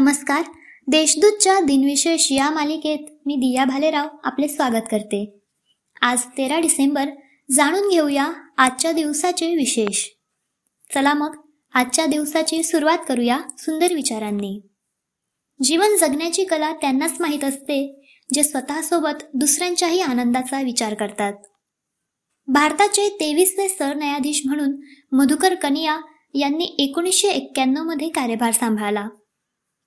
[0.00, 0.42] नमस्कार.
[0.88, 5.38] देशदूतच्या दिनविशेष या मालिकेत मी दिया भालेराव आपले स्वागत करते.
[6.02, 7.04] आज तेरा डिसेंबर
[7.50, 10.04] जाणून घेऊया आजच्या दिवसाचे विशेष.
[10.94, 11.36] चला मग
[11.74, 14.60] आजच्या दिवसाची सुरुवात करूया सुंदर विचारांनी.
[15.62, 21.32] जीवन जगण्याची कला त्यांनाच माहीत असते जे स्वतःसोबत दुसऱ्यांच्याही आनंदाचा विचार करतात.
[22.46, 24.80] भारताचे तेवीसवे सरन्यायाधीश म्हणून
[25.12, 26.00] मधुकर कनिया
[26.34, 29.08] यांनी एकोणीसशे एक्क्याण्णवमध्ये कार्यभार सांभाळला.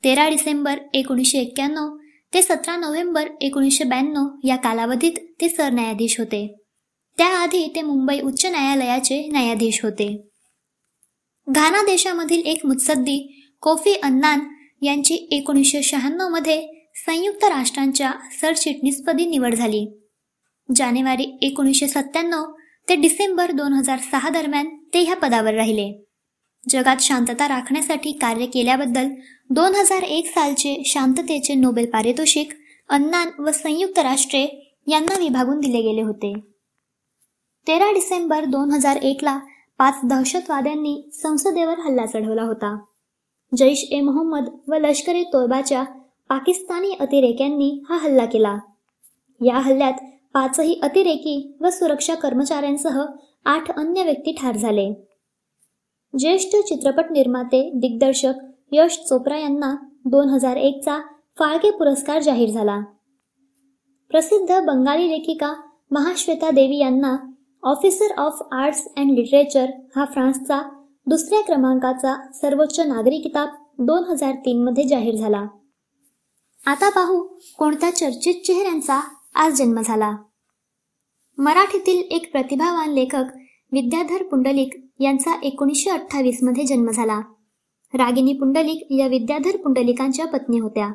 [0.04, 1.98] तेरा डिसेंबर एकोणीसशे एक्क्याण्णव
[2.34, 6.56] ते सतरा नोव्हेंबर एकोणीसशे ब्याण्णव या कालावधीत ते सरन्यायाधीश होते.
[7.18, 10.32] त्याआधी ते मुंबई उच्च न्यायालयाचे न्यायाधीश होते.
[11.50, 14.40] घाना देशामधील एक मुत्सद्दी कोफी अन्नान
[14.82, 19.86] यांची एकोणीसशे शहाण्णवमध्ये संयुक्त राष्ट्रांच्या सरचिटणीसपदी निवड झाली.
[20.76, 22.44] जानेवारी एकोणीसशे सत्त्याण्णव
[22.90, 26.11] ते डिसेंबर दोन हजार सहा दरम्यान ते ह्या पदावर राहिले.
[26.70, 29.08] जगात शांतता राखण्यासाठी कार्य केल्याबद्दल
[29.50, 32.50] दोन हजार एक सालचे शांततेचे नोबेल पारितोषिक
[32.90, 36.34] अन्नान व संयुक्त राष्ट्रे यांना विभागून दिले गेले होते.
[37.68, 39.40] तेरा डिसेंबर दोन हजार एकला
[39.78, 42.78] पाच दहशतवाद्यांनी संसदेवर हल्ला चढवला होता.
[43.58, 45.84] जैश ए मोहम्मद व लष्कर ए तोयबाच्या
[46.30, 48.58] पाकिस्तानी अतिरेक्यांनी हा हल्ला केला.
[49.42, 49.94] या हल्ल्यात
[50.34, 53.02] पाचही अतिरेकी व सुरक्षा कर्मचाऱ्यांसह
[53.46, 55.11] आठ अन्य व्यक्ती ठार झाले.
[56.14, 58.34] ज्येष्ठ चित्रपट निर्माते दिग्दर्शक
[58.72, 61.00] यश चोप्रा यांना दोन हजार एकचा
[61.40, 62.80] फाळके पुरस्कार जाहीर झाला.
[64.12, 65.54] प्रसिद्ध बंगाली लेखिका
[65.92, 67.16] महाश्वेता देवी यांना
[67.64, 70.62] officer of arts and literature हा फ्रान्सचा
[71.08, 75.46] दुसऱ्या क्रमांकाचा सर्वोच्च नागरी किताब दोन हजार तीनमध्ये जाहीर झाला.
[76.66, 77.24] आता पाहू
[77.58, 79.00] कोणत्या चर्चित चेहऱ्यांचा
[79.36, 80.12] आज जन्म झाला.
[81.38, 83.24] मराठीतील एक प्रतिभावान लेखक
[83.72, 87.20] विद्याधर पुंडलिक यांचा एकोणीसशे अठ्ठावीसमध्ये जन्म झाला.
[87.94, 90.92] रागिनी पुंडलिक या विद्याधर पुंडलिकांच्या पत्नी होत्या.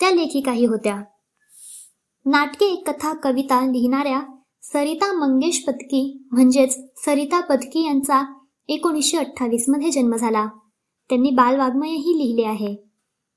[0.00, 1.02] त्या लेखिकाही होत्या.
[2.26, 4.20] नाटके कथा कविता लिहिणाऱ्या
[4.62, 8.34] सरिता मंगेश पत्की म्हणजेच सरिता पदकी यांचा
[8.68, 10.46] एकोणीसशे अठ्ठावीसमध्ये जन्म झाला.
[11.08, 12.76] त्यांनी बालवाग्मयही लिहिले आहे.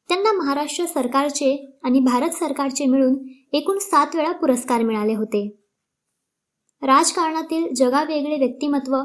[0.09, 3.17] त्यांना महाराष्ट्र सरकारचे आणि भारत सरकारचे मिळून
[3.53, 5.55] एकूण सात वेळा पुरस्कार मिळाले होते.
[6.81, 8.97] राजकारणातील जगावेगळे व्यक्तिमत्व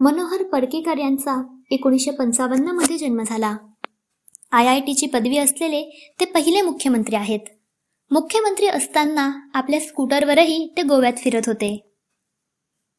[0.00, 3.56] मनोहर पडकेकर यांचा एकोणीसशे पंचावन्नमध्ये जन्म झाला.
[4.52, 7.40] आय आय टीची पदवी असलेले ते पहिले मुख्यमंत्री आहेत.
[8.10, 11.90] मुख्यमंत्री असताना आपल्या स्कूटरवरही ते गोव्यात फिरत होते.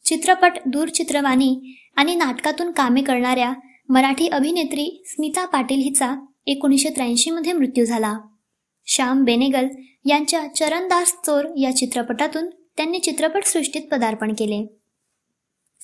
[0.05, 3.53] चित्रपट दूरचित्रवाणी आणि नाटकातून कामे करणाऱ्या
[3.89, 8.19] मराठी अभिनेत्री स्मिता पाटील हिचा एकोणीसशे त्र्याऐंशी मध्ये मृत्यू झाला.
[8.85, 9.67] श्याम बेनेगल
[10.05, 14.78] यांच्या चरणदास चोर या चित्रपटातून त्यांनी चित्रपटसृष्टीत पदार्पण केले.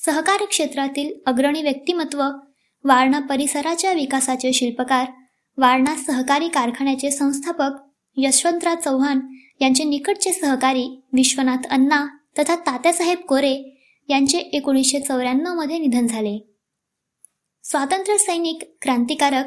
[0.05, 2.21] सहकारी क्षेत्रातील अग्रणी व्यक्तिमत्व
[2.83, 5.05] वारणा परिसराच्या विकासाचे शिल्पकार
[5.57, 7.71] वारणा सहकारी कारखान्याचे संस्थापक
[8.17, 9.19] यशवंतराव चव्हाण
[9.61, 10.83] यांचे निकटचे सहकारी
[11.13, 12.05] विश्वनाथ अण्णा
[12.39, 13.53] तथा तात्यासाहेब कोरे
[14.09, 16.37] यांचे एकोणीसशे चौऱ्याण्णवमध्ये निधन झाले.
[17.63, 19.45] स्वातंत्र्य सैनिक क्रांतिकारक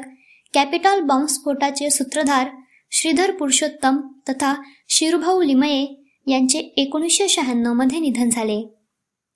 [0.53, 2.49] कॅपिटॉल बॉम्बस्फोटाचे सूत्रधार
[2.91, 4.53] श्रीधर पुरुषोत्तम तथा
[4.89, 5.85] शिरुभाऊ लिमये
[6.27, 8.78] यांचे एकोणीसशे शहाण्णवमध्ये निधन झाले.